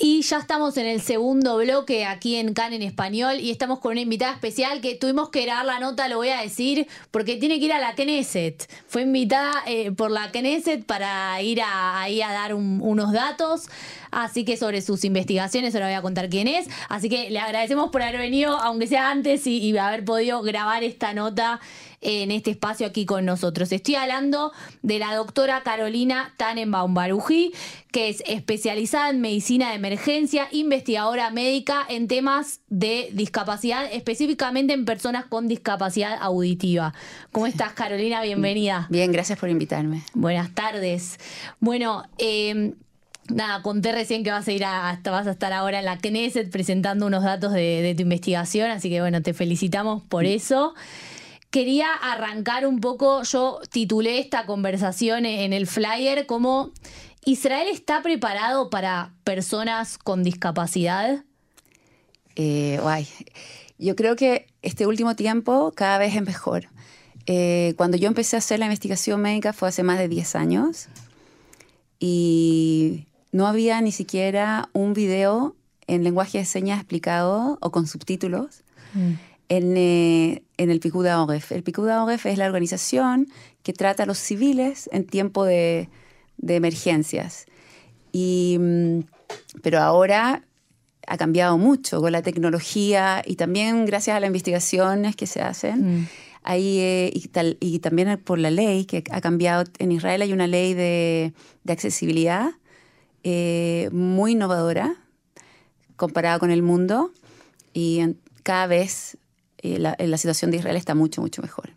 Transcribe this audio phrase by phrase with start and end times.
[0.00, 3.90] Y ya estamos en el segundo bloque aquí en CAN en español y estamos con
[3.90, 7.58] una invitada especial que tuvimos que grabar la nota, lo voy a decir, porque tiene
[7.58, 8.70] que ir a la Knesset.
[8.86, 13.66] Fue invitada eh, por la Knesset para ir ahí a dar unos datos.
[14.12, 16.68] Así que sobre sus investigaciones, ahora voy a contar quién es.
[16.88, 21.12] Así que le agradecemos por haber venido, aunque sea antes, y haber podido grabar esta
[21.12, 21.60] nota
[22.00, 23.72] en este espacio aquí con nosotros.
[23.72, 24.52] Estoy hablando
[24.82, 27.52] de la doctora Carolina Tannenbaum Baruji,
[27.90, 34.84] que es especializada en medicina de emergencia, investigadora médica en temas de discapacidad, específicamente en
[34.84, 36.94] personas con discapacidad auditiva.
[37.32, 38.22] ¿Cómo estás, Carolina?
[38.22, 38.86] Bienvenida.
[38.90, 40.02] Bien, gracias por invitarme.
[40.14, 41.18] Buenas tardes.
[41.60, 42.74] Bueno, eh,
[43.28, 46.50] Nada, conté recién que vas a ir a, vas a estar ahora en la Knesset
[46.50, 50.74] presentando unos datos de, de, tu investigación, así que bueno, te felicitamos por eso.
[51.50, 56.72] Quería arrancar un poco, yo titulé esta conversación en el flyer como
[57.24, 61.24] ¿Israel está preparado para personas con discapacidad?
[62.36, 62.78] Eh,
[63.78, 66.68] yo creo que este último tiempo cada vez es mejor.
[67.24, 70.88] Eh, cuando yo empecé a hacer la investigación médica fue hace más de 10 años
[71.98, 78.62] y no había ni siquiera un video en lenguaje de señas explicado o con subtítulos.
[78.92, 81.52] Mm en, eh, en el Picuda OREF.
[81.52, 83.28] El Picuda OREF es la organización
[83.62, 85.88] que trata a los civiles en tiempo de,
[86.36, 87.46] de emergencias.
[88.12, 89.00] Y, mm,
[89.62, 90.44] pero ahora
[91.06, 96.00] ha cambiado mucho con la tecnología y también gracias a las investigaciones que se hacen.
[96.00, 96.08] Mm.
[96.42, 99.64] Ahí, eh, y, tal, y, también por la ley que ha cambiado.
[99.78, 101.32] En Israel hay una ley de,
[101.64, 102.52] de accesibilidad
[103.24, 104.96] eh, muy innovadora
[105.96, 107.12] comparada con el mundo
[107.74, 108.00] y
[108.44, 109.18] cada vez
[109.62, 111.70] eh, la, la, situación de Israel está mucho, mucho mejor.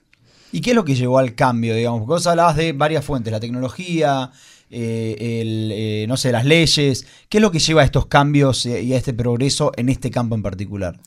[0.52, 2.02] ¿Y qué es lo que llevó al cambio, digamos?
[2.02, 4.32] Porque vos hablabas de varias fuentes, la tecnología,
[4.70, 7.06] eh, el, eh, no sé, las leyes.
[7.30, 10.36] ¿Qué es lo que lleva a estos cambios y a este progreso en este campo
[10.36, 11.00] en particular?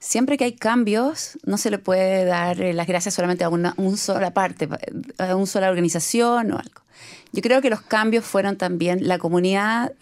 [0.00, 4.32] Siempre que hay cambios, no se le puede dar las gracias solamente a una, sola
[4.32, 4.68] parte,
[5.18, 6.82] a una sola organización o algo.
[7.32, 9.92] Yo creo que los cambios fueron también la comunidad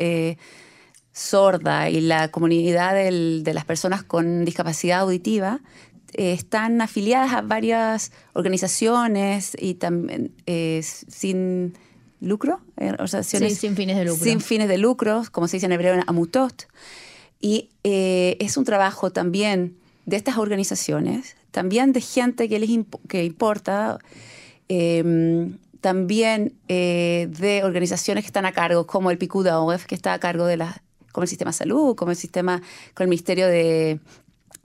[1.16, 5.60] sorda y la comunidad de las personas con discapacidad auditiva
[6.18, 11.74] eh, están afiliadas a varias organizaciones y también eh, sin
[12.22, 14.24] lucro, eh, organizaciones sin fines de lucro.
[14.24, 16.68] Sin fines de lucro, como se dice en hebreo, amutot.
[17.38, 19.76] Y es un trabajo también
[20.06, 22.70] de estas organizaciones, también de gente que les
[23.08, 23.98] que importa,
[24.68, 30.18] em, también de organizaciones que están a cargo, como el Picuda OEF, que está a
[30.18, 30.82] cargo de la,
[31.12, 32.62] como el sistema de salud, como el sistema,
[32.94, 34.00] con el Ministerio de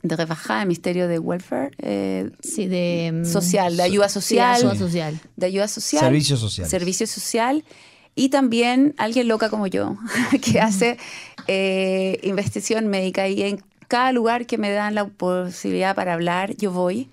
[0.03, 1.72] de rebajar el Ministerio de Welfare.
[1.79, 3.12] Eh, sí, de.
[3.13, 4.56] Mm, social, de ayuda social.
[4.56, 5.19] ayuda social.
[5.35, 6.01] De ayuda social.
[6.01, 6.67] Servicio social.
[6.67, 7.63] Servicio social.
[8.13, 9.97] Y también alguien loca como yo,
[10.41, 10.97] que hace
[11.47, 13.28] eh, investigación médica.
[13.28, 17.09] Y en cada lugar que me dan la posibilidad para hablar, yo voy.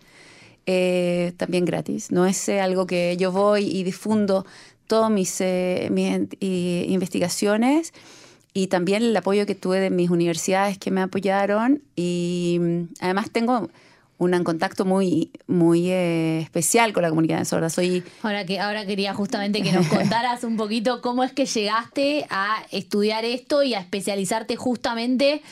[0.71, 2.11] Eh, también gratis.
[2.11, 4.45] No es algo que yo voy y difundo
[4.87, 5.43] todas mis,
[5.91, 7.95] mis investigaciones
[8.55, 13.31] y también el apoyo que tuve de mis universidades que me apoyaron y mm, además
[13.31, 13.69] tengo
[14.19, 17.73] un contacto muy, muy eh, especial con la comunidad de sordas.
[17.73, 18.03] Soy...
[18.23, 22.65] Ahora, que, ahora quería justamente que nos contaras un poquito cómo es que llegaste a
[22.73, 25.43] estudiar esto y a especializarte justamente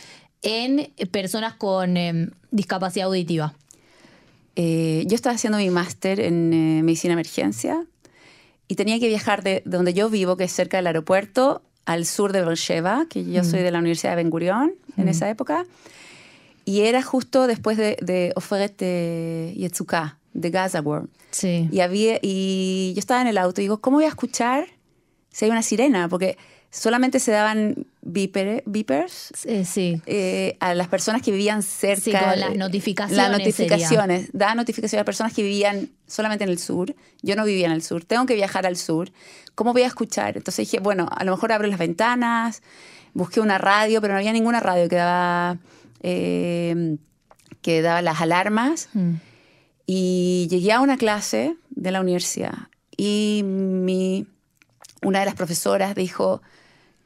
[0.43, 3.55] en personas con em, discapacidad auditiva.
[4.57, 7.85] Eh, yo estaba haciendo mi máster en eh, medicina emergencia
[8.69, 12.05] y tenía que viajar de, de, donde yo vivo, que es cerca del aeropuerto, al
[12.05, 13.63] sur de Beersheba, que yo soy mm.
[13.63, 15.09] de la Universidad de Ben Gurion en mm.
[15.09, 15.65] esa época.
[16.65, 21.09] Y era justo después de, de Oferet de Yetzuka, de Gaza World.
[21.31, 21.69] Sí.
[21.71, 24.67] Y, había, y yo estaba en el auto y digo, ¿cómo voy a escuchar
[25.31, 26.09] si hay una sirena?
[26.09, 26.37] Porque
[26.71, 29.33] solamente se daban beepers
[29.65, 30.01] sí.
[30.07, 32.01] Eh, a las personas que vivían cerca.
[32.01, 33.17] Sí, con las notificaciones.
[33.17, 34.31] Las notificaciones.
[34.33, 36.95] Da notificaciones a personas que vivían solamente en el sur.
[37.23, 38.05] Yo no vivía en el sur.
[38.05, 39.11] Tengo que viajar al sur.
[39.55, 40.37] ¿Cómo voy a escuchar?
[40.37, 42.63] Entonces dije, bueno, a lo mejor abro las ventanas.
[43.15, 45.59] Busqué una radio, pero no había ninguna radio que daba,
[46.03, 46.97] eh,
[47.63, 48.89] que daba las alarmas.
[48.93, 49.15] Mm.
[49.87, 54.27] Y llegué a una clase de la universidad y mi,
[55.03, 56.43] una de las profesoras dijo,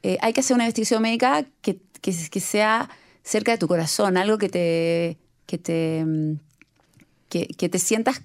[0.02, 2.88] eh, hay que hacer una investigación médica que, que, sea
[3.22, 6.34] cerca de tu corazón, algo que te, que te, mm,
[7.28, 8.22] que, te sientas...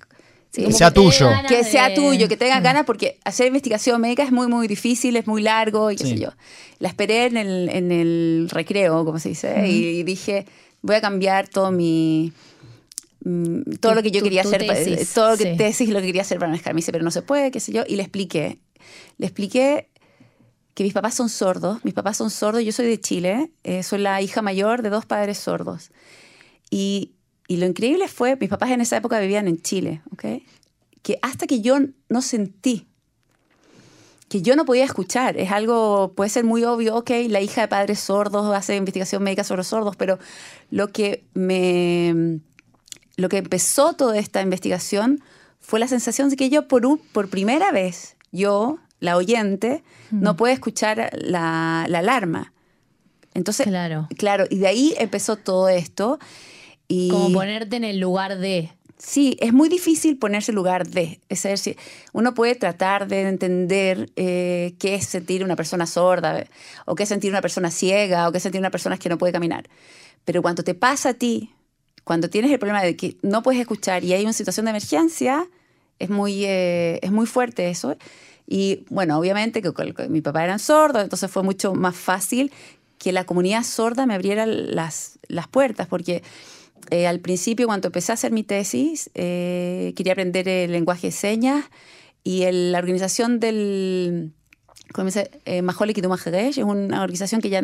[0.53, 1.29] Que sea tuyo.
[1.49, 2.63] Que sea tuyo, que tengas mm.
[2.63, 6.17] ganas, porque hacer investigación médica es muy, muy difícil, es muy largo y qué sé
[6.17, 6.29] yo.
[6.79, 10.45] La esperé en el, en el recreo, como se dice, y, dije,
[10.81, 12.31] voy a cambiar todo mi,
[13.25, 15.57] mm, todo Tu- lo que yo tu- quería tu hacer, tesis, todo lo que sí.
[15.57, 16.73] tesis lo que quería hacer para manejar.
[16.73, 18.59] Me dice, pero no se puede, qué sé yo, y le expliqué.
[19.17, 19.89] Le expliqué
[20.75, 23.99] que mis papás son sordos, mis papás son sordos, yo soy de Chile, eh, soy
[23.99, 25.89] la hija mayor de dos padres sordos.
[26.69, 27.13] Y,
[27.47, 30.43] y lo increíble fue, mis papás en esa época vivían en Chile, ¿ok?
[31.01, 31.77] Que hasta que yo
[32.09, 32.87] no sentí
[34.27, 37.67] que yo no podía escuchar, es algo, puede ser muy obvio, ok, la hija de
[37.67, 40.17] padres sordos hace investigación médica sobre los sordos, pero
[40.71, 42.39] lo que me,
[43.17, 45.21] lo que empezó toda esta investigación
[45.59, 50.35] fue la sensación de que yo por, un, por primera vez, yo, la oyente, no
[50.35, 52.53] puedo escuchar la, la alarma.
[53.33, 54.07] Entonces, Claro.
[54.17, 56.19] claro, y de ahí empezó todo esto.
[56.87, 58.71] Y Como ponerte en el lugar de.
[58.97, 61.19] Sí, es muy difícil ponerse en lugar de.
[61.27, 61.77] Es decir,
[62.13, 66.45] uno puede tratar de entender eh, qué es sentir una persona sorda,
[66.85, 69.17] o qué es sentir una persona ciega, o qué es sentir una persona que no
[69.17, 69.67] puede caminar.
[70.23, 71.51] Pero cuando te pasa a ti,
[72.05, 75.45] cuando tienes el problema de que no puedes escuchar y hay una situación de emergencia,
[75.99, 77.97] es muy, eh, es muy fuerte eso.
[78.47, 79.71] Y bueno, obviamente que
[80.09, 82.51] mi papá eran sordos, entonces fue mucho más fácil
[82.99, 86.23] que la comunidad sorda me abriera las, las puertas, porque
[86.91, 91.11] eh, al principio, cuando empecé a hacer mi tesis, eh, quería aprender el lenguaje de
[91.11, 91.65] señas
[92.23, 94.31] y el- la organización del
[94.93, 95.31] ¿cómo se dice?
[95.45, 95.61] Eh,
[96.49, 97.61] es una organización que ya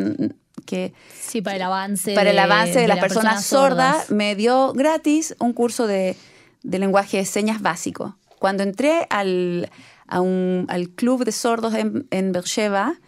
[0.66, 2.14] que Sí, para el avance.
[2.14, 6.16] para el de- avance de, las las personas, sordas, me dio gratis un curso de,
[6.64, 8.18] de lenguaje de señas básico.
[8.40, 9.70] Cuando entré al,
[10.12, 13.00] a al club de sordos en, en Beersheba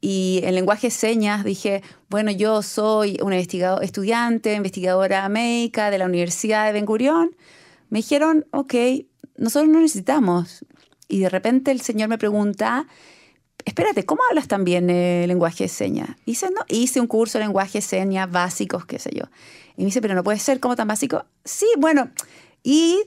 [0.00, 5.96] y en lenguaje de señas dije, bueno, yo soy una investigado- estudiante, investigadora médica de
[5.96, 7.34] la Universidad de Ben Gurión,
[7.88, 8.74] me dijeron, ok,
[9.38, 10.66] nosotros no necesitamos.
[11.08, 12.86] Y de repente el señor me pregunta,
[13.64, 16.10] espérate, ¿cómo hablas también eh, lenguaje de señas?
[16.26, 19.24] Hice, no, hice un curso de lenguaje de señas básicos, qué sé yo.
[19.76, 21.24] Y me dice, pero no puede ser, ¿cómo tan básico?
[21.44, 22.10] Sí, bueno,
[22.62, 23.00] y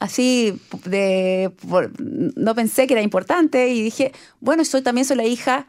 [0.00, 1.52] así de,
[1.98, 5.66] no pensé que era importante y dije, bueno, soy, también soy la hija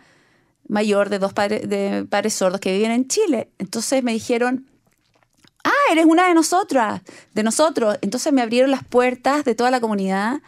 [0.67, 3.49] mayor de dos padres, de padres sordos que viven en Chile.
[3.57, 4.67] Entonces me dijeron,
[5.63, 7.01] ah, eres una de nosotras,
[7.33, 7.97] de nosotros.
[8.01, 10.41] Entonces me abrieron las puertas de toda la comunidad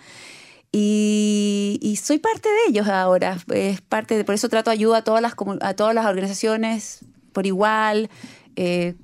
[0.72, 3.38] y, soy parte de ellos ahora.
[3.54, 7.00] Es parte de, por eso trato ayuda a todas las, a todas las organizaciones
[7.34, 8.10] por igual.
[8.56, 8.96] Eh,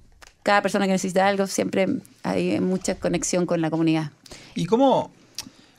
[0.44, 1.88] cada persona que necesita algo, siempre
[2.30, 4.12] hay mucha conexión con la comunidad.
[4.56, 5.12] ¿Y cómo,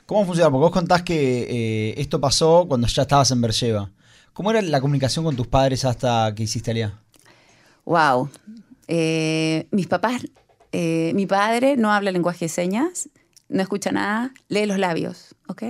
[0.07, 0.51] cómo funciona?
[0.51, 3.91] Porque vos contás que eh, esto pasó cuando ya estabas en Bercheva.
[4.33, 6.99] ¿Cómo era la comunicación con tus padres hasta que hiciste Alía?
[7.85, 8.31] Wow.
[8.87, 10.23] Eh, mis papás,
[10.73, 13.09] eh, mi padre no habla lenguaje de señas,
[13.49, 15.63] no escucha nada, lee los labios, ¿ok?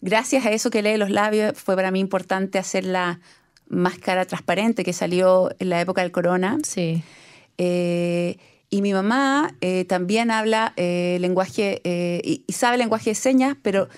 [0.00, 3.20] Gracias a eso que lee los labios fue para mí importante hacer la
[3.68, 6.58] máscara transparente que salió en la época del corona.
[6.62, 7.02] Sí.
[7.58, 8.38] Eh,
[8.76, 13.56] y mi mamá eh, también habla eh, lenguaje eh, y, y sabe lenguaje de señas,
[13.62, 13.88] pero,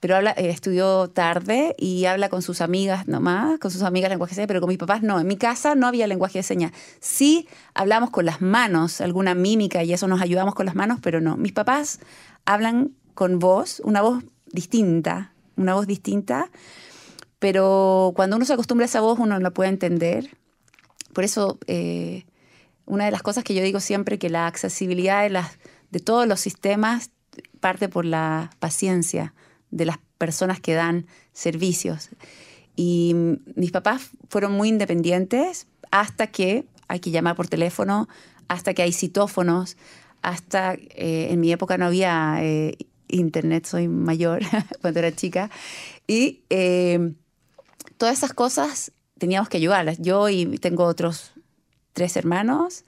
[0.00, 4.32] pero habla, eh, estudió tarde y habla con sus amigas nomás, con sus amigas lenguaje
[4.32, 5.20] de señas, pero con mis papás no.
[5.20, 6.72] En mi casa no había lenguaje de señas.
[6.98, 11.20] Sí hablamos con las manos, alguna mímica y eso nos ayudamos con las manos, pero
[11.20, 11.36] no.
[11.36, 12.00] Mis papás
[12.44, 16.50] hablan con voz, una voz distinta, una voz distinta,
[17.38, 20.36] pero cuando uno se acostumbra a esa voz uno la puede entender.
[21.12, 22.24] Por eso, eh,
[22.88, 25.58] una de las cosas que yo digo siempre, que la accesibilidad de, las,
[25.90, 27.10] de todos los sistemas
[27.60, 29.34] parte por la paciencia
[29.70, 32.08] de las personas que dan servicios.
[32.76, 33.14] Y
[33.54, 38.08] mis papás fueron muy independientes hasta que hay que llamar por teléfono,
[38.48, 39.76] hasta que hay citófonos,
[40.22, 42.76] hasta eh, en mi época no había eh,
[43.08, 44.42] internet, soy mayor
[44.80, 45.50] cuando era chica.
[46.06, 47.12] Y eh,
[47.96, 49.98] todas esas cosas teníamos que ayudarlas.
[49.98, 51.32] Yo y tengo otros
[51.92, 52.84] tres hermanos,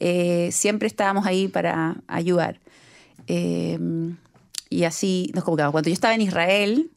[0.00, 2.60] eh, siempre estábamos ahí para ayudar.
[3.26, 3.78] Eh,
[4.70, 5.72] y así nos comunicamos.
[5.72, 6.90] Cuando yo estaba en Israel,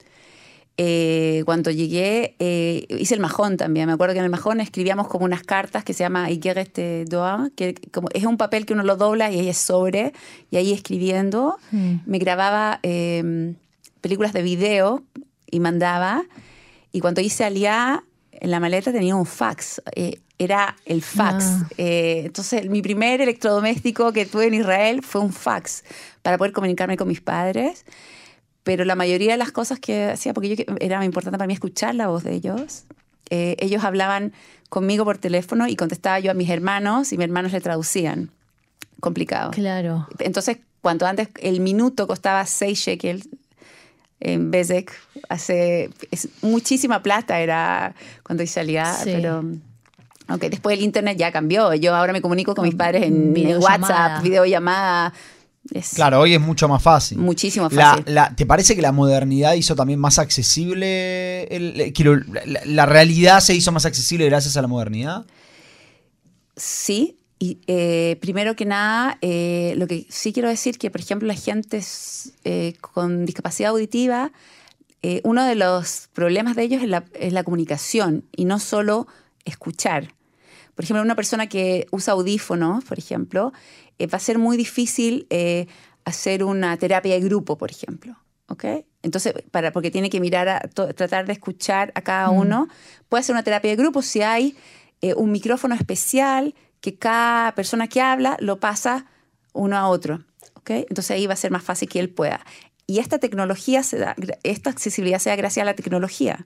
[0.77, 3.87] eh, cuando llegué, eh, hice el majón también.
[3.87, 7.49] Me acuerdo que en el majón escribíamos como unas cartas que se llama Igeret Doa,
[7.55, 10.13] que como, es un papel que uno lo dobla y ahí es sobre,
[10.49, 11.57] y ahí escribiendo.
[11.71, 11.95] Mm.
[12.05, 13.53] Me grababa eh,
[14.01, 15.03] películas de video
[15.49, 16.23] y mandaba.
[16.91, 18.03] Y cuando hice Aliá,
[18.41, 19.81] en la maleta tenía un fax.
[19.95, 21.45] eh, era el fax.
[21.45, 21.67] Ah.
[21.77, 25.83] Eh, entonces, mi primer electrodoméstico que tuve en Israel fue un fax
[26.23, 27.85] para poder comunicarme con mis padres.
[28.63, 31.93] Pero la mayoría de las cosas que hacía, porque yo, era importante para mí escuchar
[31.93, 32.85] la voz de ellos,
[33.29, 34.33] eh, ellos hablaban
[34.69, 38.31] conmigo por teléfono y contestaba yo a mis hermanos y mis hermanos le traducían.
[38.99, 39.51] Complicado.
[39.51, 40.07] Claro.
[40.17, 43.29] Entonces, cuando antes el minuto costaba 6 shekels
[44.21, 44.91] en Bezek,
[45.29, 49.11] hace es muchísima plata era cuando salía, Sí.
[49.13, 49.43] pero
[50.27, 51.73] aunque después el internet ya cambió.
[51.73, 53.97] Yo ahora me comunico con mis padres en, Videollamada.
[54.15, 55.13] WhatsApp, videollamada.
[55.73, 57.17] Es Claro, hoy es mucho más fácil.
[57.19, 58.03] muchísimo fácil.
[58.07, 61.43] la- ¿Te parece que la modernidad hizo también más accesible?
[61.45, 61.93] el-
[62.65, 65.25] la realidad se hizo más accesible gracias a la modernidad?
[66.55, 71.27] Sí, y eh, primero que nada, eh, lo que sí quiero decir que, por ejemplo,
[71.27, 71.81] la gente
[72.43, 74.31] eh, con discapacidad auditiva,
[75.23, 79.07] uno de los problemas de ellos es la, es la comunicación y no solo
[79.45, 80.13] escuchar.
[80.75, 83.51] Por ejemplo, una persona que usa audífonos, por ejemplo,
[83.99, 85.25] va a ser muy difícil
[86.05, 88.15] hacer una terapia de grupo, por ejemplo.
[88.47, 88.65] ¿ok?
[89.01, 92.67] Entonces, para, porque tiene que mirar, a, to- tratar de escuchar a cada uno.
[93.09, 94.55] Puede hacer una terapia de grupo si hay
[95.15, 99.05] un micrófono especial que cada persona que habla lo pasa
[99.53, 100.25] uno a otro.
[100.55, 100.71] ¿ok?
[100.71, 102.45] Entonces ahí va a ser más fácil que él pueda.
[102.87, 106.45] Y esta tecnología, se da, esta accesibilidad se da gracias a la tecnología.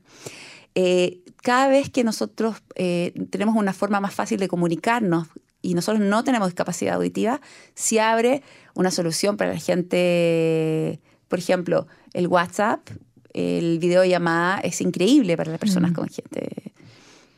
[0.75, 5.27] Eh, cada vez que nosotros eh, tenemos una forma más fácil de comunicarnos
[5.61, 7.41] y nosotros no tenemos discapacidad auditiva,
[7.73, 8.43] se abre
[8.75, 12.87] una solución para la gente, por ejemplo, el WhatsApp,
[13.33, 16.73] el videollamada es increíble para las personas con gente,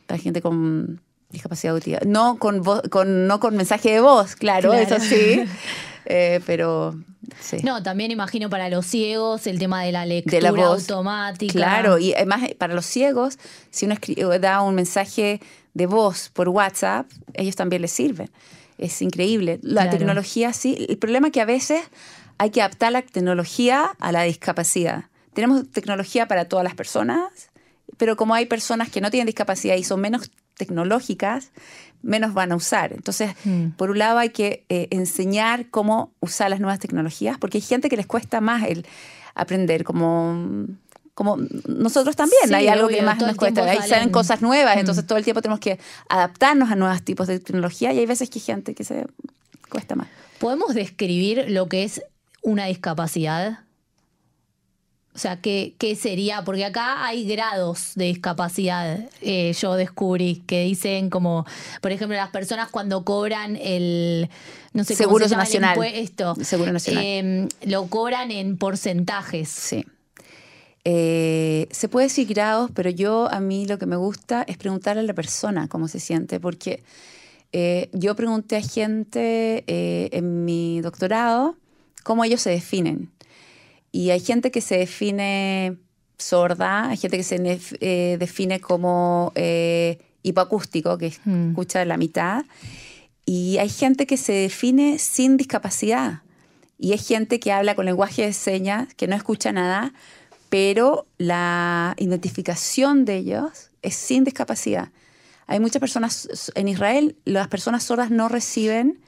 [0.06, 2.00] para gente con discapacidad auditiva.
[2.06, 4.96] No con, vo- con, no con mensaje de voz, claro, Claro.
[4.96, 5.44] eso sí,
[6.06, 6.96] eh, pero
[7.42, 7.58] sí.
[7.64, 11.54] No, también imagino para los ciegos el tema de la lectura de la voz automática.
[11.54, 13.38] Claro, y además eh, para los ciegos,
[13.70, 15.42] si uno o da un mensaje
[15.74, 18.30] de voz por WhatsApp, ellos también les sirven.
[18.78, 19.60] Es increíble.
[19.64, 19.98] La Claro.
[19.98, 20.86] tecnología sí.
[20.88, 21.82] El problema es que a veces
[22.38, 25.06] hay que adaptar la tecnología a la discapacidad.
[25.34, 27.50] Tenemos tecnología para todas las personas,
[27.98, 31.52] pero como hay personas que no tienen discapacidad y son menos tecnológicas,
[32.04, 32.94] menos van a usar.
[32.94, 33.70] Entonces, Mm.
[33.78, 37.90] por un lado hay que eh, enseñar cómo usar las nuevas tecnologías, porque hay gente
[37.90, 38.86] que les cuesta más el
[39.36, 40.66] aprender, como,
[41.14, 41.38] como
[41.68, 43.64] nosotros también, Sí, hay algo que más nos cuesta.
[43.64, 44.80] Ahí salen- salen cosas nuevas, Mm.
[44.80, 48.30] entonces todo el tiempo tenemos que adaptarnos a nuevos tipos de tecnología y hay veces
[48.30, 49.06] que hay gente que se
[49.70, 50.08] cuesta más.
[50.40, 52.02] ¿Podemos describir lo que es
[52.44, 53.60] una discapacidad?
[55.18, 56.44] O sea, ¿qué, qué sería?
[56.44, 61.44] Porque acá hay grados de discapacidad, eh, yo descubrí, que dicen como,
[61.82, 64.30] por ejemplo, las personas cuando cobran el,
[64.74, 67.04] no sé Seguro cómo se llama el impuesto, Seguro nacional.
[67.04, 69.50] eh, lo cobran en porcentajes.
[69.50, 69.88] Sí.
[70.84, 75.00] Eh, se puede decir grados, pero yo a mí lo que me gusta es preguntarle
[75.00, 76.84] a la persona cómo se siente, porque
[77.54, 79.64] eh, yo pregunté a gente
[80.16, 81.56] en mi doctorado
[82.04, 83.10] cómo ellos se definen.
[83.92, 85.78] Y hay gente que se define
[86.18, 91.50] sorda, hay gente que se eh, define como eh, hipoacústico, que Mm.
[91.50, 92.46] escucha la mitad,
[93.26, 96.22] y hay gente que se define sin discapacidad.
[96.80, 99.94] Y es gente que habla con lenguaje de señas, que no escucha nada,
[100.50, 104.90] pero la identificación de ellos es sin discapacidad.
[105.48, 109.00] Hay muchas personas, en Israel, las personas sordas no reciben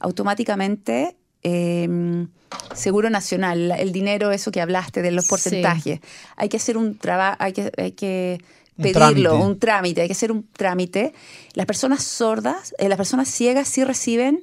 [0.00, 2.26] automáticamente eh,
[2.74, 5.30] seguro nacional, el dinero, eso que hablaste de los Sí.
[5.30, 6.00] porcentajes.
[6.36, 8.38] Hay que hacer un trabajo, hay que, hay que
[8.76, 9.46] Un pedirlo, trámite.
[9.46, 11.12] un trámite, hay que hacer un trámite.
[11.54, 14.42] Las personas sordas, eh, las personas ciegas sí reciben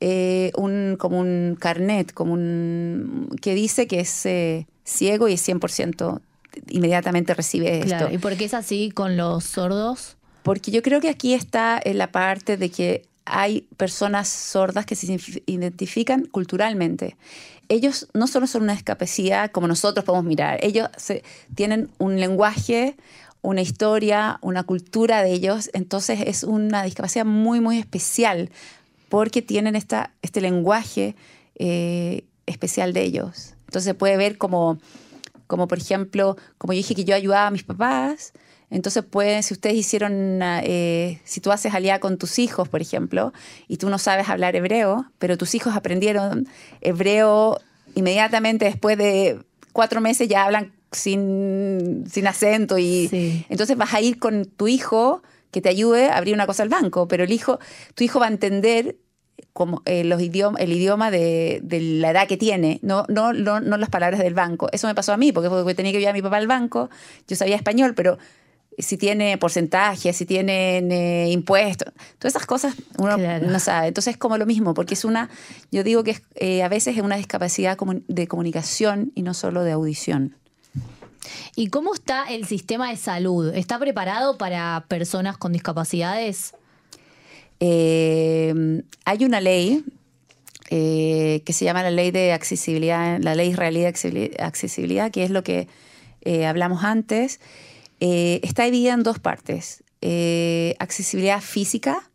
[0.00, 5.48] eh, un, como un carnet, como un que dice que es eh, ciego y es
[5.48, 6.20] 100%
[6.68, 7.86] inmediatamente recibe esto.
[7.86, 8.12] Claro.
[8.12, 10.16] ¿Y por qué es así con los sordos?
[10.42, 14.96] Porque yo creo que aquí está en la parte de que hay personas sordas que
[14.96, 17.16] se identifican culturalmente.
[17.68, 20.88] Ellos no solo son una discapacidad como nosotros podemos mirar, ellos
[21.54, 22.96] tienen un lenguaje,
[23.40, 28.50] una historia, una cultura de ellos, entonces es una discapacidad muy, muy especial
[29.08, 31.16] porque tienen esta, este lenguaje
[31.56, 33.54] eh, especial de ellos.
[33.66, 34.78] Entonces se puede ver como,
[35.46, 38.32] como, por ejemplo, como yo dije que yo ayudaba a mis papás,
[38.72, 42.80] entonces pueden, si ustedes hicieron, una, eh, si tú haces aliada con tus hijos, por
[42.80, 43.32] ejemplo,
[43.68, 46.48] y tú no sabes hablar hebreo, pero tus hijos aprendieron
[46.80, 47.60] hebreo
[47.94, 49.38] inmediatamente después de
[49.72, 53.46] cuatro meses ya hablan sin, sin acento y Sí.
[53.48, 56.68] entonces vas a ir con tu hijo que te ayude a abrir una cosa al
[56.68, 57.58] banco, pero el hijo,
[57.94, 58.96] tu hijo va a entender
[59.52, 63.60] como eh, los idioma, el idioma de, de la edad que tiene, no, no, no,
[63.60, 64.68] no las palabras del banco.
[64.72, 66.88] Eso me pasó a mí, porque, porque tenía que ir a mi papá al banco,
[67.28, 68.16] yo sabía español, pero
[68.78, 73.46] si tiene porcentaje, si tienen eh, impuestos, todas esas cosas uno Claro.
[73.48, 73.88] no sabe.
[73.88, 75.28] Entonces es como lo mismo, porque es una,
[75.70, 77.76] yo digo que es, eh, a veces es una discapacidad
[78.08, 80.36] de comunicación y no solo de audición.
[81.54, 83.54] ¿Y cómo está el sistema de salud?
[83.54, 86.54] ¿Está preparado para personas con discapacidades?
[87.60, 89.84] Eh, hay una ley
[90.68, 95.30] que se llama la ley de accesibilidad, la ley israelí de accesibili- accesibilidad, que es
[95.30, 95.68] lo que
[96.46, 97.40] hablamos antes.
[98.04, 99.84] Eh, está dividida en dos partes.
[100.00, 102.10] Eh, accesibilidad física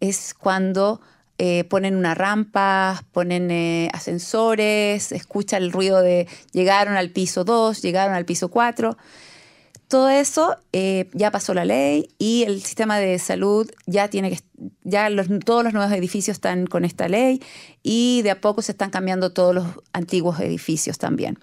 [0.00, 1.02] es cuando
[1.36, 8.14] eh, ponen una rampa, ponen ascensores, escucha el ruido de llegaron al piso 2, llegaron
[8.14, 8.96] al piso 4.
[9.88, 14.38] Todo eso ya pasó la ley y el sistema de salud ya tiene que,
[14.84, 15.10] ya
[15.44, 17.42] todos los nuevos edificios están con esta ley
[17.82, 21.38] y de a poco se están cambiando todos los antiguos edificios también.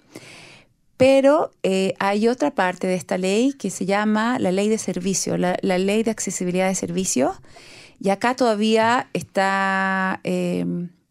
[0.96, 5.36] Pero eh, hay otra parte de esta ley que se llama la ley de servicio,
[5.36, 7.36] la, la ley de accesibilidad de servicios.
[8.00, 10.64] Y acá todavía está, eh,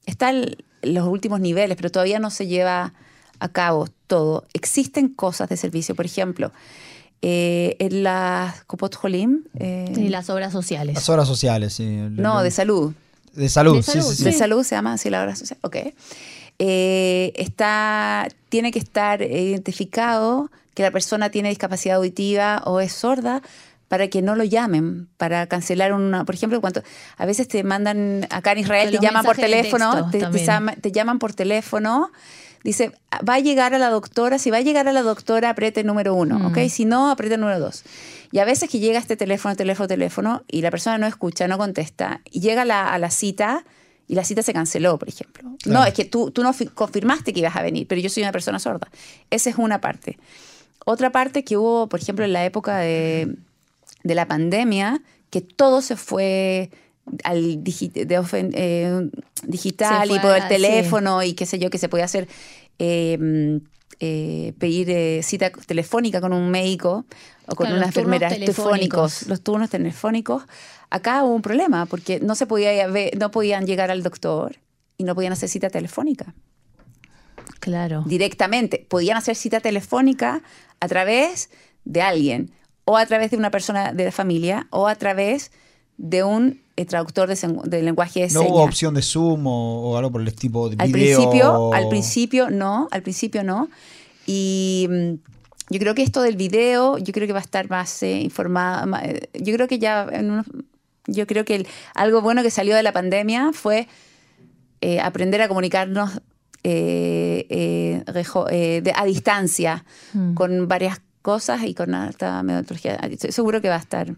[0.05, 2.93] está en los últimos niveles, pero todavía no se lleva
[3.39, 4.45] a cabo todo.
[4.53, 6.51] Existen cosas de servicio, por ejemplo,
[7.21, 10.95] eh, en las Copot Jolim, eh, Y las obras sociales.
[10.95, 11.85] Las obras sociales, sí.
[11.85, 12.93] no, de salud,
[13.33, 14.23] De salud, De sí, salud, sí, sí.
[14.25, 15.57] de salud se llama así la obra social.
[15.61, 15.77] Ok.
[16.65, 23.41] Eh, está, tiene que estar identificado que la persona tiene discapacidad auditiva o es sorda
[23.89, 26.23] para que no lo llamen, para cancelar una.
[26.23, 26.81] Por ejemplo, cuando
[27.17, 30.45] a veces te mandan acá en Israel, te llaman por teléfono, te, te también.
[30.45, 32.11] llama- te llaman por teléfono.
[32.63, 32.93] Dice,
[33.27, 35.87] va a llegar a la doctora, si va a llegar a la doctora, apriete el
[35.87, 36.45] número uno, Mm.
[36.45, 36.59] ¿ok?
[36.69, 37.83] Si no, apriete el número dos.
[38.31, 41.57] Y a veces que llega este teléfono, teléfono, teléfono, y la persona no escucha, no
[41.57, 43.65] contesta, y llega la, a la cita
[44.07, 45.49] y la cita se canceló, por ejemplo.
[45.65, 48.23] No, es que tú, tú no fi- confirmaste que ibas a venir, pero yo soy
[48.23, 48.89] una persona sorda.
[49.29, 50.17] Esa es una parte.
[50.85, 53.35] Otra parte que hubo, por ejemplo, en la época de,
[54.03, 56.69] de la pandemia, que todo se fue
[57.23, 59.09] al digi- de ofen- eh,
[59.45, 62.27] digital fue y por el teléfono y qué sé yo, que se podía hacer,
[62.79, 63.59] eh,
[63.99, 67.05] eh, pedir eh, cita telefónica con un médico
[67.47, 68.55] o con Claro, una enfermera, telefónicos.
[68.55, 70.43] telefónicos, los turnos telefónicos.
[70.89, 74.57] Acá hubo un problema porque no se podía ver- no podían llegar al doctor
[74.97, 76.33] y no podían hacer cita telefónica
[77.59, 78.03] Claro.
[78.05, 78.85] directamente.
[78.89, 80.41] Podían hacer cita telefónica
[80.79, 81.49] a través
[81.85, 82.51] de alguien,
[82.85, 85.51] o a través de una persona de la familia, o a través
[85.97, 88.47] de un eh, traductor de, de lenguaje de No señas.
[88.51, 91.17] hubo opción de Zoom o, o algo por el tipo de al video.
[91.19, 93.69] principio, al principio no, al principio no.
[94.25, 95.13] Y mm,
[95.73, 98.85] yo creo que esto del video, yo creo que va a estar más eh, informada.
[98.85, 100.45] ma- eh, Yo creo que ya, en unos-
[101.07, 103.87] yo creo que el- algo bueno que salió de la pandemia fue
[104.81, 106.21] eh, aprender a comunicarnos
[106.65, 110.33] eh, eh, rejo- eh, de- a distancia Mm.
[110.33, 112.95] con varias cosas y con alta metodología.
[112.95, 114.13] Estoy Seguro que va a estar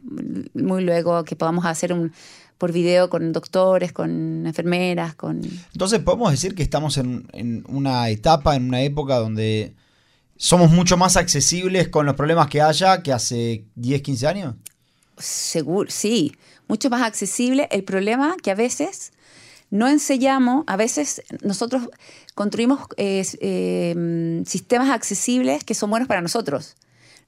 [0.53, 2.11] muy luego que podamos hacer un
[2.57, 5.41] por video con doctores, con enfermeras, con
[5.73, 9.75] Entonces podemos decir que estamos en, en una etapa, en una época donde
[10.37, 14.55] somos mucho más accesibles con los problemas que haya que hace 10, 15 años.
[15.17, 16.35] Seguro, sí,
[16.67, 17.67] mucho más accesible.
[17.71, 19.13] El problema que a veces
[19.69, 21.89] no enseñamos, a veces nosotros
[22.33, 26.75] construimos eh, eh, sistemas accesibles que son buenos para nosotros,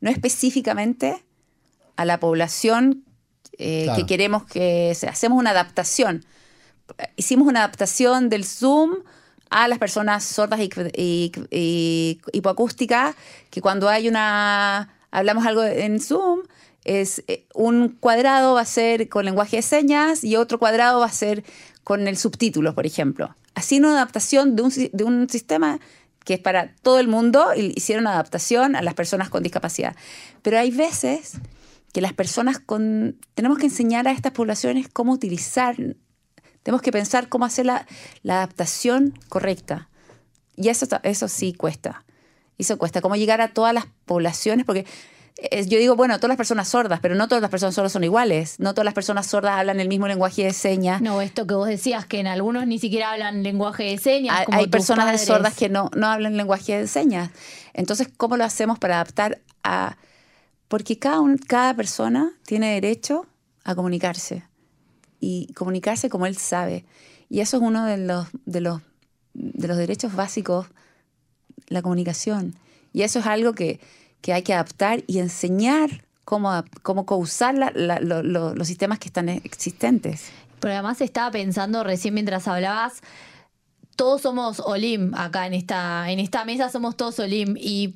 [0.02, 1.24] no específicamente
[1.96, 3.04] a la población
[3.58, 3.98] eh, Claro.
[4.00, 6.24] que queremos que se, hacemos una adaptación.
[7.16, 8.96] Hicimos una adaptación del Zoom
[9.50, 13.16] a las personas sordas y, y- y hipoacústicas,
[13.50, 16.42] que cuando hay una hablamos algo en Zoom,
[16.84, 21.06] es eh, un cuadrado va a ser con lenguaje de señas y otro cuadrado va
[21.08, 21.44] a ser
[21.84, 23.36] con el subtítulo, por ejemplo.
[23.56, 25.80] Así una adaptación de un, de un sistema
[26.24, 29.96] que es para todo el mundo, hicieron una adaptación a las personas con discapacidad.
[30.42, 31.34] Pero hay veces
[31.98, 33.18] que las personas con...
[33.34, 35.76] Tenemos que enseñar a estas poblaciones cómo utilizar,
[36.62, 37.88] tenemos que pensar cómo hacer la,
[38.22, 39.90] la adaptación correcta.
[40.56, 42.06] Y eso, eso sí cuesta.
[42.60, 43.02] Eso cuesta.
[43.02, 44.86] Cómo llegar a todas las poblaciones, porque
[45.38, 48.04] eh, yo digo, bueno, todas las personas sordas, pero no todas las personas sordas son
[48.04, 48.60] iguales.
[48.60, 51.02] No todas las personas sordas hablan el mismo lenguaje de señas.
[51.02, 54.38] No, esto que vos decías, que en algunos ni siquiera hablan lenguaje de señas.
[54.38, 55.26] Hay, como hay tus personas padres.
[55.26, 57.32] sordas que no, no hablan lenguaje de señas.
[57.74, 59.98] Entonces, ¿cómo lo hacemos para adaptar a...?
[60.68, 63.26] Porque cada, un- cada persona tiene derecho
[63.64, 64.44] a comunicarse
[65.20, 66.86] y comunicarse como él sabe.
[67.30, 68.82] Y eso es uno de los, de los,
[69.34, 70.68] de los derechos básicos,
[71.68, 72.56] la comunicación.
[72.94, 73.80] Y eso es algo que,
[74.22, 76.52] que hay que adaptar y enseñar cómo,
[76.84, 80.26] cómo usar la- la- lo- lo- los sistemas que están existentes.
[80.60, 83.02] Pero además estaba pensando recién mientras hablabas,
[83.96, 87.96] todos somos Olim acá en esta, en esta mesa, somos todos Olim y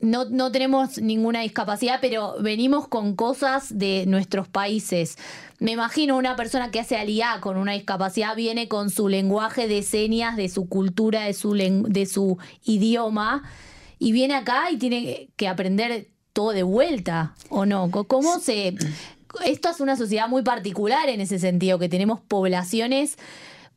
[0.00, 5.16] no, no tenemos ninguna discapacidad, pero venimos con cosas de nuestros países.
[5.58, 9.82] Me imagino una persona que hace aliá con una discapacidad viene con su lenguaje de
[9.82, 13.42] señas, de su cultura, de su, de su idioma,
[13.98, 17.90] y viene acá y tiene que aprender todo de vuelta, ¿o no?
[17.90, 18.74] ¿Cómo se...?
[19.44, 23.16] Esto es una sociedad muy particular en ese sentido, que tenemos poblaciones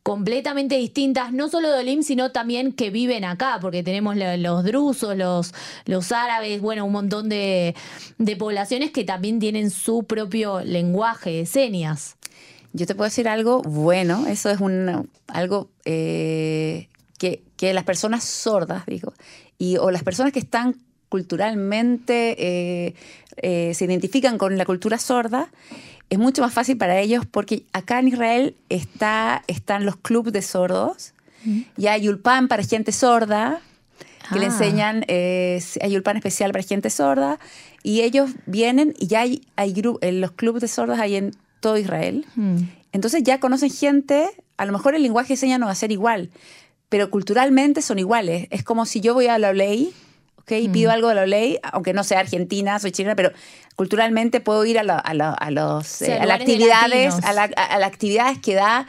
[0.02, 4.64] completamente distintas, no solo de Olim, sino también que viven acá, porque tenemos lo- los
[4.64, 5.52] drusos, los,
[5.84, 7.74] los árabes, bueno, un montón de,
[8.18, 12.16] de poblaciones que también tienen su propio lenguaje de señas.
[12.72, 18.24] Yo te puedo decir algo bueno, eso es un, algo eh, que, que las personas
[18.24, 19.12] sordas, digo,
[19.58, 20.76] y, o las personas que están
[21.10, 22.94] culturalmente, eh,
[23.42, 25.50] eh, se identifican con la cultura sorda,
[26.10, 30.42] es mucho más fácil para ellos porque acá en Israel está, están los clubes de
[30.42, 31.14] sordos
[31.78, 33.60] y hay Ulpan para gente sorda,
[34.32, 34.48] que le Ah.
[34.48, 37.38] enseñan, eh, hay Ulpan especial para gente sorda
[37.82, 41.30] y ellos vienen y ya hay, hay gru- eh, los clubes de sordos hay en
[41.60, 42.26] todo Israel.
[42.34, 42.56] Mm.
[42.92, 45.92] Entonces ya conocen gente, a lo mejor el lenguaje de señas no va a ser
[45.92, 46.30] igual,
[46.88, 48.46] pero culturalmente son iguales.
[48.50, 49.92] Es como si yo voy a la ley,
[50.50, 50.60] ¿ok?
[50.62, 53.30] Y pido algo de la ley, aunque no sea argentina, soy chilena, pero
[53.76, 57.32] culturalmente puedo ir a, la- a la- a los, Sí, eh, a las actividades, a,
[57.32, 58.86] la- a- las actividades que da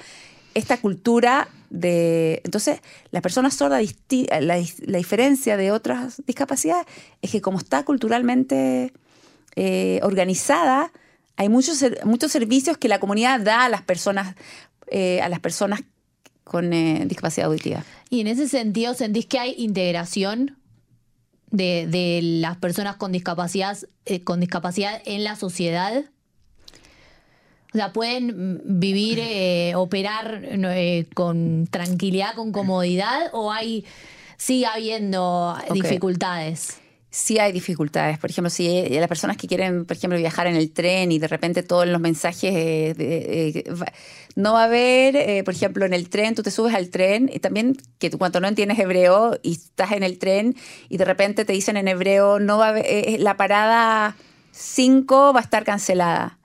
[0.54, 2.42] esta cultura de...
[2.44, 6.86] Entonces, las personas sordas, disti- la, la diferencia de otras discapacidades
[7.22, 8.92] es que como está culturalmente
[9.56, 10.92] eh, organizada,
[11.38, 14.36] hay muchos, muchos servicios que la comunidad da a las personas,
[14.88, 15.82] eh, a las personas
[16.44, 17.86] con eh, discapacidad auditiva.
[18.10, 20.58] Y en ese sentido, ¿sentís que hay integración
[21.52, 26.06] de, de las personas con discapacidad, eh, con discapacidad en la sociedad?
[27.74, 33.30] O sea, ¿pueden vivir, eh, operar eh, con tranquilidad, con comodidad?
[33.32, 33.86] ¿O hay
[34.36, 36.82] sigue habiendo dificultades?
[37.10, 38.18] Sí hay dificultades.
[38.20, 41.20] Por ejemplo, si eh, las personas que quieren, por ejemplo, viajar en el tren y
[41.20, 43.64] de repente todos los mensajes, eh,
[44.36, 47.30] no va a haber, eh, por ejemplo, en el tren, tú te subes al tren
[47.34, 50.56] y también que tú cuando no entiendes hebreo y estás en el tren
[50.90, 54.16] y de repente te dicen en hebreo, no va a haber, eh, la parada
[54.52, 56.40] 5 va a estar cancelada.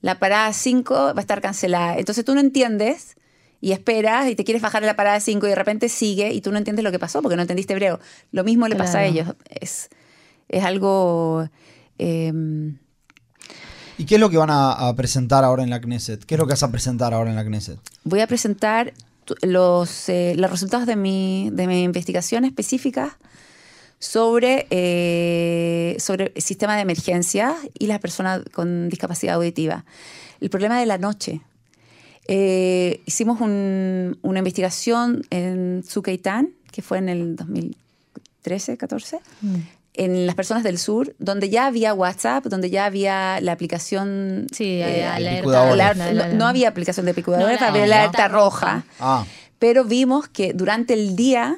[0.00, 1.98] La parada 5 va a estar cancelada.
[1.98, 3.16] Entonces tú no entiendes
[3.60, 6.40] y esperas y te quieres bajar de la parada 5 y de repente sigue y
[6.40, 8.00] tú no entiendes lo que pasó porque no entendiste hebreo.
[8.32, 9.28] Lo mismo le pasa a ellos.
[9.48, 9.90] Es,
[10.48, 11.48] es algo...
[11.98, 12.32] eh,
[14.00, 16.24] ¿Y qué es lo que van a, a presentar ahora en la Knesset?
[16.24, 17.78] ¿Qué es lo que vas a presentar ahora en la Knesset?
[18.04, 18.94] voy a presentar
[19.42, 23.18] los, eh, los resultados de mi, de mi investigación específica
[23.98, 29.84] sobre, eh, sobre el sistema de emergencia y las personas con discapacidad auditiva.
[30.40, 31.42] El problema de la noche.
[32.26, 39.18] Eh, hicimos un- una investigación en Zucaitán, que fue en el 2013, 14,
[39.94, 44.46] en las personas del sur, donde ya había WhatsApp, donde ya había la aplicación...
[44.52, 45.74] Sí, eh, alerta.
[45.76, 48.84] La- no, no había aplicación de picudadores, No, había la alerta alerta roja.
[49.00, 49.24] Ah,
[49.58, 51.56] Pero vimos que durante el día,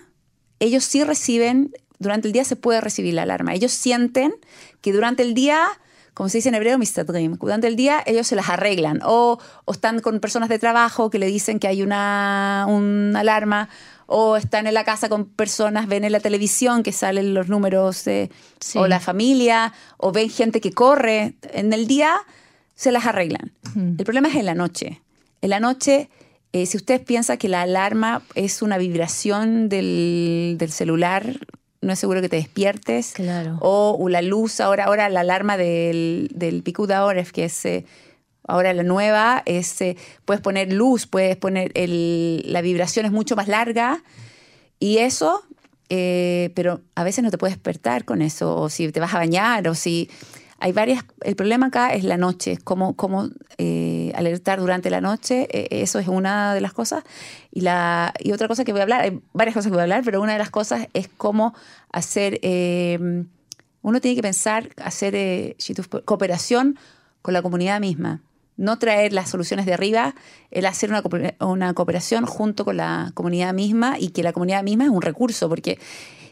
[0.60, 3.54] ellos sí reciben, durante el día se puede recibir la alarma.
[3.54, 4.32] Ellos sienten
[4.80, 5.60] que durante el día,
[6.14, 7.04] como se dice en hebreo, Mr.
[7.06, 9.00] Dream, durante el día ellos se las arreglan.
[9.04, 13.68] O, o están con personas de trabajo que le dicen que hay una, una alarma.
[14.06, 18.06] O están en la casa con personas, ven en la televisión que salen los números,
[18.06, 18.78] eh, Sí.
[18.78, 21.34] o la familia, o ven gente que corre.
[21.52, 22.14] En el día
[22.74, 23.52] se las arreglan.
[23.76, 25.00] El problema es en la noche.
[25.40, 26.08] En la noche,
[26.52, 31.38] eh, si usted piensa que la alarma es una vibración del, del celular,
[31.80, 33.12] no es seguro que te despiertes.
[33.14, 33.58] Claro.
[33.60, 37.84] O, o la luz, ahora, ahora la alarma del, del Picuda Oref, que es eh,
[38.46, 43.36] ahora la nueva, es, eh, puedes poner luz, puedes poner el, la vibración es mucho
[43.36, 44.02] más larga.
[44.78, 45.42] Y eso,
[45.90, 49.18] eh, pero a veces no te puedes despertar con eso, o si te vas a
[49.18, 50.10] bañar, o si
[50.58, 51.04] hay varias.
[51.22, 53.28] El problema acá es la noche, cómo, cómo
[53.58, 57.04] eh, alertar durante la noche, eh, eso es una de las cosas.
[57.50, 59.82] Y, la, y otra cosa que voy a hablar, hay varias cosas que voy a
[59.82, 61.54] hablar, pero una de las cosas es cómo
[61.90, 62.38] hacer.
[62.42, 63.24] eh,
[63.82, 65.56] uno tiene que pensar, hacer
[66.04, 66.78] cooperación
[67.20, 68.20] con la comunidad misma.
[68.56, 70.14] No traer las soluciones de arriba,
[70.50, 71.02] el hacer una,
[71.40, 75.48] una cooperación junto con la comunidad misma y que la comunidad misma es un recurso,
[75.48, 75.78] porque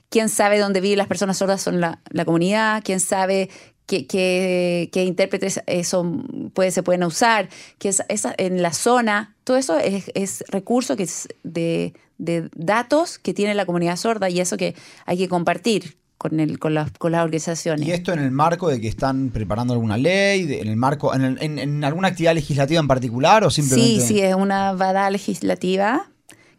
[0.09, 3.49] quién sabe dónde viven las personas sordas son la, la comunidad, quién sabe
[3.87, 8.73] qué, qué- qué intérpretes eh, son, puede, se pueden usar, que es, esa- en la
[8.73, 13.97] zona, todo eso es, es recurso que es de, de datos que tiene la comunidad
[13.97, 14.75] sorda y eso que
[15.07, 17.89] hay que compartir con, el, con, las, con las organizaciones.
[17.89, 21.15] y esto en el marco de que están preparando alguna ley, de- en el marco,
[21.15, 24.03] en, el- en- en alguna actividad legislativa en particular o simplemente.
[24.03, 26.11] Sí, sí, es una vada legislativa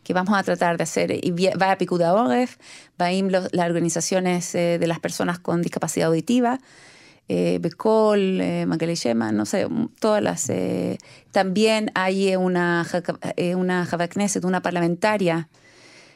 [0.03, 1.11] que vamos a tratar de hacer.
[1.23, 1.29] Y
[1.61, 2.57] va a Picuda Oref,
[2.99, 6.59] va a ir los- las organizaciones eh, de las personas con discapacidad auditiva,
[7.29, 9.67] eh, Becol, eh, Magali Shema, no sé,
[9.99, 10.49] todas las.
[10.49, 10.97] eh,
[11.31, 12.83] también hay eh, una,
[13.37, 13.87] eh, una
[14.43, 15.47] una parlamentaria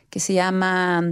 [0.10, 1.04] que se llama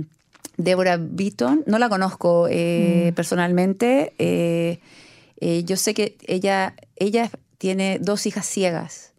[0.58, 1.64] Débora Beaton.
[1.66, 4.14] No la conozco eh, personalmente.
[4.18, 4.80] eh,
[5.40, 9.14] eh, yo sé que ella, ella tiene dos hijas ciegas.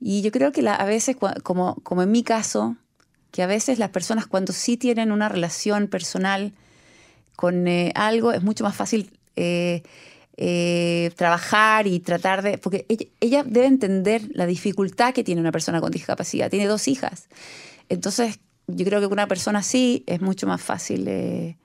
[0.00, 2.76] Y yo creo que la- a veces, como, como en mi caso,
[3.30, 6.52] que a veces las personas cuando sí tienen una relación personal
[7.36, 9.10] con algo, es mucho más fácil
[11.16, 12.58] trabajar y tratar de...
[12.58, 16.50] Porque ella, ella debe entender la dificultad que tiene una persona con discapacidad.
[16.50, 17.28] Tiene dos hijas.
[17.88, 18.40] Entonces,
[18.74, 21.56] yo creo que con una persona así es mucho más fácil eh,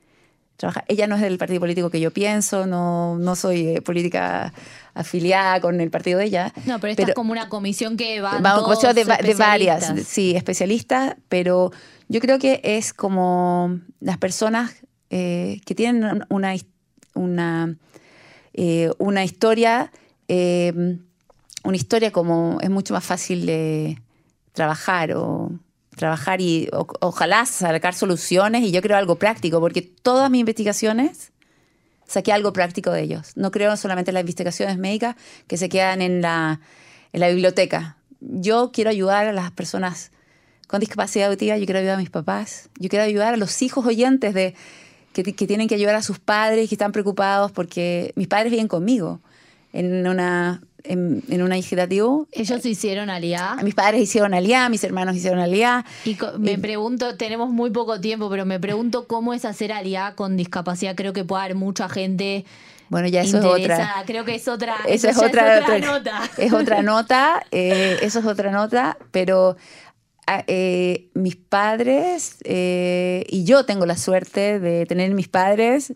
[0.57, 0.85] trabajar.
[0.87, 4.53] Ella no es del partido político que yo pienso, no, no soy eh, política
[4.93, 6.53] afiliada con el partido de ella.
[6.65, 9.83] No, pero esta es como una comisión que va todos comisión de, va- de varias,
[10.07, 11.71] sí, especialistas, pero
[12.07, 14.73] yo creo que es como las personas
[15.09, 16.55] eh, que tienen una,
[17.13, 17.75] una,
[18.97, 19.91] una historia,
[21.63, 23.99] una historia como es mucho más fácil de
[24.53, 25.51] trabajar o
[25.95, 31.31] trabajar y ojalá sacar soluciones y yo creo algo práctico, porque todas mis investigaciones
[32.07, 33.31] saqué algo práctico de ellos.
[33.35, 35.15] No creo solamente en las investigaciones médicas
[35.47, 36.59] que se quedan en la,
[37.13, 37.97] en la biblioteca.
[38.19, 40.11] Yo quiero ayudar a las personas
[40.67, 43.85] con discapacidad auditiva, yo quiero ayudar a mis papás, yo quiero ayudar a los hijos
[43.85, 44.55] oyentes de,
[45.13, 48.67] que, que tienen que ayudar a sus padres, que están preocupados porque mis padres viven
[48.67, 49.21] conmigo
[49.79, 51.55] en una, en, en una.
[51.57, 53.57] Ellos hicieron aliá.
[53.63, 55.85] Mis padres hicieron aliá, mis hermanos hicieron aliá.
[56.05, 60.37] Y me pregunto, tenemos muy poco tiempo, pero me pregunto cómo es hacer aliá con
[60.37, 60.95] discapacidad.
[60.95, 62.45] Creo que puede haber mucha gente
[62.89, 64.03] Bueno, ya eso es otra.
[64.05, 66.29] Creo que es otra, Eso eso es otra, otra otra- nota.
[66.37, 69.57] Es otra nota, eh, eso es otra nota, pero
[70.27, 75.93] ah, eh, mis padres eh, y yo tengo la suerte de tener mis padres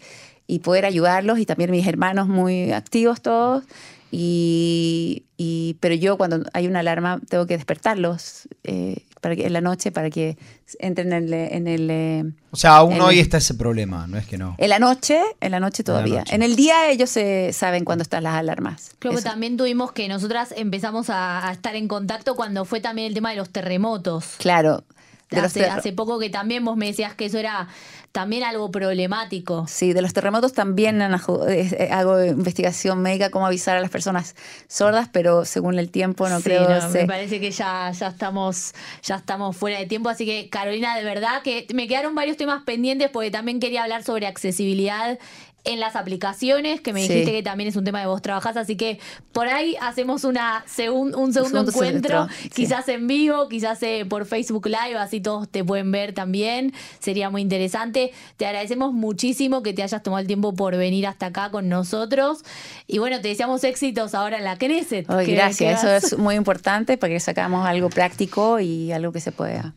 [0.50, 3.64] y poder ayudarlos y también mis hermanos muy activos todos.
[4.12, 9.54] Y, y- pero yo cuando hay una alarma tengo que despertarlos eh, para que, en
[9.54, 10.38] la noche para que
[10.80, 14.18] entren en el, en el eh, O sea, aún En- hoy está ese problema, no
[14.18, 14.56] es que no.
[14.58, 16.20] en la noche, en la noche En la todavía.
[16.22, 16.34] noche.
[16.36, 18.92] En el día ellos se saben cuándo están las alarmas.
[19.00, 23.08] Creo que también tuvimos que nosotras empezamos a, a estar en contacto cuando fue también
[23.10, 24.36] el tema de los terremotos.
[24.40, 24.84] Claro.
[25.30, 27.68] De Hace, hace poco que también vos me decías que eso era
[28.12, 29.68] también algo problemático.
[29.68, 34.36] Sí, de los terremotos también eh, hago investigación médica, cómo avisar a las personas
[34.68, 36.68] sordas, pero según el tiempo no Sí, creo.
[36.68, 40.50] no, se- me parece que ya, ya estamos ya estamos fuera de tiempo, así que
[40.50, 45.20] Carolina, de verdad que me quedaron varios temas pendientes porque también quería hablar sobre accesibilidad
[45.65, 47.10] en las aplicaciones, que me Sí.
[47.10, 49.00] dijiste que también es un tema que vos trabajás, así que
[49.34, 52.50] por ahí hacemos una segun- un segundo segundo encuentro, sí.
[52.50, 57.30] quizás en vivo, quizás eh, por Facebook Live, así todos te pueden ver también, sería
[57.30, 58.12] muy interesante.
[58.38, 62.39] Te agradecemos muchísimo que te hayas tomado el tiempo por venir hasta acá con nosotros
[62.88, 65.06] y bueno, te deseamos éxitos ahora en la Knesset.
[65.08, 69.19] Que- gracias, que eso es muy importante para que sacamos algo práctico y algo que
[69.19, 69.74] se pueda,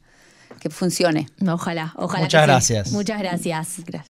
[0.61, 1.27] que funcione.
[1.47, 2.23] Ojalá, ojalá.
[2.25, 2.51] Muchas que sí.
[2.53, 2.93] gracias.
[2.93, 3.75] Muchas gracias.
[3.87, 4.11] Gracias.